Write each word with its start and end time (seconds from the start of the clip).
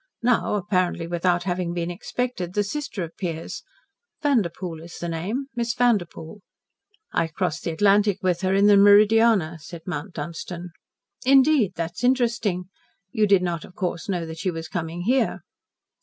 Now 0.23 0.55
apparently 0.55 1.05
without 1.05 1.43
having 1.43 1.75
been 1.75 1.91
expected 1.91 2.55
the 2.55 2.63
sister 2.63 3.03
appears. 3.03 3.61
Vanderpoel 4.23 4.81
is 4.81 4.97
the 4.97 5.07
name 5.07 5.45
Miss 5.55 5.75
Vanderpoel." 5.75 6.41
"I 7.13 7.27
crossed 7.27 7.65
the 7.65 7.71
Atlantic 7.71 8.17
with 8.23 8.41
her 8.41 8.55
in 8.55 8.65
the 8.65 8.77
Meridiana," 8.77 9.59
said 9.59 9.83
Mount 9.85 10.15
Dunstan. 10.15 10.71
"Indeed! 11.23 11.73
That 11.75 11.93
is 11.97 12.03
interesting. 12.03 12.63
You 13.11 13.27
did 13.27 13.43
not, 13.43 13.63
of 13.63 13.75
course, 13.75 14.09
know 14.09 14.25
that 14.25 14.39
she 14.39 14.49
was 14.49 14.67
coming 14.67 15.01
here." 15.03 15.41